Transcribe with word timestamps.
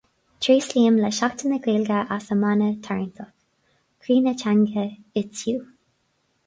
Tréaslaím 0.43 0.95
le 1.01 1.11
Seachtain 1.17 1.49
na 1.51 1.57
Gaeilge 1.65 1.99
as 2.15 2.25
a 2.35 2.37
mana 2.43 2.69
tarraingteach 2.87 3.33
"Croí 4.01 4.17
na 4.23 4.33
Teanga: 4.41 4.85
It's 5.19 5.45
you". 5.47 5.57